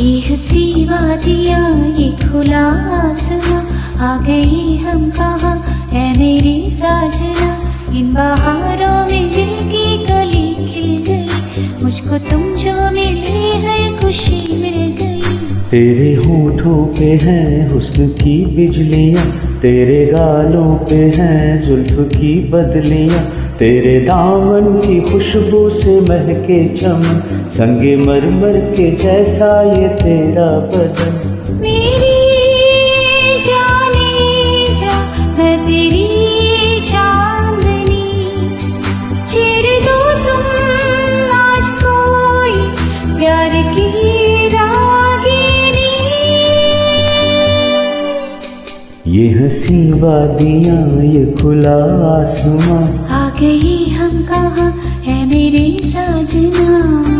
यह 0.00 0.36
सिवा 0.36 1.16
दिया, 1.16 1.58
ये 1.96 2.10
खुला 2.12 2.66
आसमां 2.98 3.62
आ 3.98 4.16
गई 4.26 4.76
हम 4.76 5.10
कहा? 5.10 5.52
है 5.90 6.18
मेरी 6.18 6.70
साजना। 6.70 7.50
इन 7.98 8.14
बहारों 8.14 9.10
में 9.10 9.28
दिल 9.30 9.52
की 9.68 9.98
गली 10.04 10.66
खिल 10.66 11.04
गई, 11.08 11.82
मुझको 11.82 12.18
तुम 12.18 12.42
जो 12.56 12.90
मिले 12.90 13.42
हर 13.58 13.98
खुशी 14.02 14.40
मिल 14.62 14.80
गई। 15.00 15.20
तेरे 15.70 16.14
होठों 16.14 16.86
पे 16.86 17.04
है 17.04 17.68
हुस्न 17.72 18.08
की 18.08 18.44
बिजलियाँ 18.46 19.26
तेरे 19.62 20.04
गालों 20.06 20.74
पे 20.88 20.96
हैं 21.16 21.58
जुल्फ 21.58 21.98
की 22.12 22.32
बदलियाँ, 22.50 23.20
तेरे 23.58 24.00
दामन 24.00 24.78
की 24.78 25.00
खुशबू 25.00 25.68
से 25.70 26.00
महके 26.00 26.58
चम, 26.76 27.02
संगे 27.50 27.96
मरमर 27.96 28.58
के 28.76 28.90
जैसा 28.96 29.50
ये 29.72 29.88
तेरा 29.96 30.48
बदन। 30.72 31.12
मेरी 31.60 32.16
जाने 33.42 34.66
जा 34.80 34.96
तेरी 35.36 36.09
ये 49.10 49.28
हँसी 49.30 49.76
वादिया 50.00 50.74
ये 51.02 51.24
खुला 51.40 51.76
आसमां। 52.10 52.82
आ 53.10 53.28
गई 53.40 53.88
हम 53.90 54.22
कहा 54.22 54.66
है 55.06 55.16
मेरी 55.26 55.80
साजना? 55.84 57.19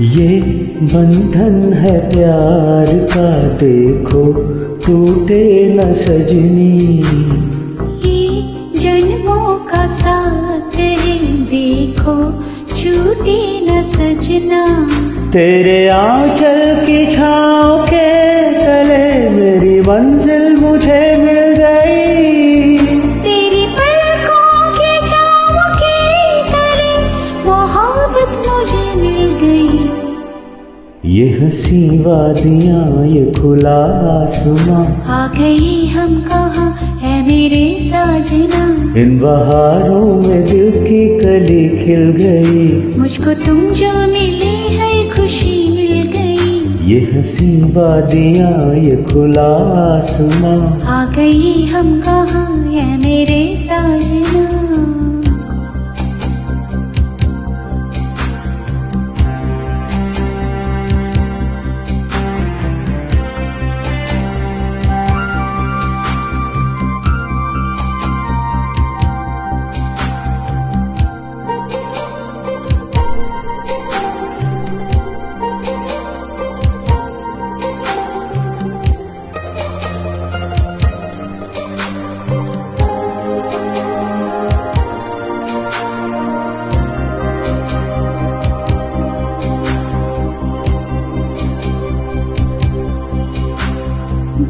ये 0.00 0.40
बंधन 0.80 1.72
है 1.72 1.92
प्यार 2.10 2.86
का 3.12 3.30
देखो 3.58 4.20
टूटे 4.86 5.44
न 5.74 5.92
सजनी। 5.92 7.02
ये 8.04 8.20
जन्मों 8.80 9.48
का 9.70 9.86
साथ 9.86 10.76
है 10.76 11.18
देखो 11.44 12.16
छूटे 12.76 13.40
न 13.60 13.82
सजना। 13.82 14.64
तेरे 15.32 15.88
आंचल 15.88 16.60
की 16.86 17.04
छाँव 17.16 17.84
के 17.86 18.06
तले 18.54 18.77
ये 31.04 31.38
हँसी 31.38 31.98
वादियाँ 31.98 33.06
ये 33.06 33.32
खुला 33.40 33.76
आसमां। 34.22 34.86
आ 35.06 35.26
गई 35.28 35.86
हम 35.86 36.20
कहाँ 36.20 36.98
है 37.00 37.22
मेरे 37.28 37.76
साजना? 37.80 38.64
इन 39.00 39.18
बहारों 39.18 40.22
में 40.22 40.44
दिल 40.44 40.70
की 40.70 41.18
कली 41.18 41.68
खिल 41.68 42.10
गई। 42.18 42.98
मुझको 42.98 43.34
तुम 43.46 43.60
जो 43.60 43.92
मिले 44.06 44.54
है 44.78 45.10
खुशी 45.10 45.56
मिल 45.68 46.02
गई। 46.12 46.92
ये 46.92 47.00
हँसी 47.12 47.60
वादियाँ 47.62 48.74
ये 48.74 48.96
खुला 48.96 49.50
आसमां। 49.96 50.80
आ 50.82 51.04
गई 51.14 51.64
हम 51.64 52.00
कहाँ 52.00 52.64
है 52.64 52.98
मेरे 52.98 53.56
साजना? 53.56 54.47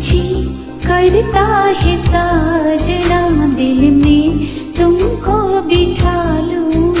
करता 0.00 1.44
है 1.80 1.96
साजना 1.96 3.20
दिल 3.56 3.80
में 3.90 4.26
तुमको 4.78 5.36
बिठा 5.68 6.18
लूँ 6.40 6.94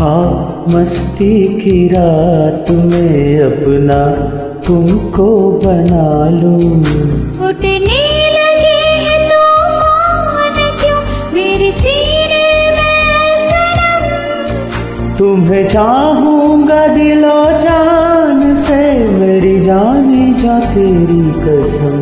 हाँ 0.00 0.64
मस्ती 0.68 1.32
की 1.60 1.88
रात 1.88 2.70
में 2.70 3.40
अपना 3.40 4.00
तुमको 4.66 5.28
बना 5.64 6.08
लूँ। 6.30 6.70
उठने 7.48 8.02
लगे 8.36 8.78
हैं 9.04 9.20
तूफ़ान 9.28 10.56
क्यों? 10.80 11.00
मेरे 11.34 11.70
सीने 11.70 12.46
में 12.76 13.36
सनम। 13.50 15.16
तुम्हें 15.18 15.68
चाहूँगा 15.68 16.86
दिलो 16.86 17.38
जान 17.58 18.54
से 18.64 18.82
मेरी 19.08 19.60
जानी 19.60 20.19
जा 20.40 20.58
तेरी 20.60 21.22
कसम। 21.44 21.96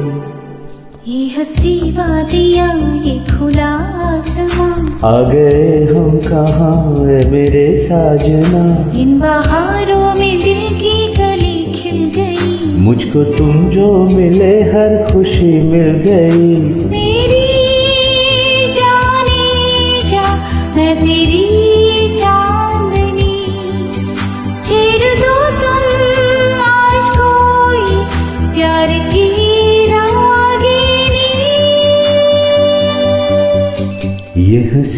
ये 1.08 1.28
हँसी 1.38 1.90
वादिया 1.92 2.66
ये 3.04 3.14
खुला 3.30 3.70
आसमां 4.08 4.76
आ 5.04 5.22
गए 5.30 5.86
हम 5.86 6.18
कहाँ 6.18 7.06
है 7.06 7.30
मेरे 7.30 7.66
साजना? 7.76 8.64
इन 8.98 9.18
बहारों 9.18 10.14
में 10.14 10.38
दिल 10.38 10.68
की 10.76 10.96
गली 11.14 11.72
खिल 11.72 11.98
गई। 12.16 12.76
मुझको 12.78 13.24
तुम 13.24 13.68
जो 13.70 13.92
मिले 14.16 14.62
हर 14.62 15.12
खुशी 15.12 15.52
मिल 15.62 15.90
गई। 16.06 16.97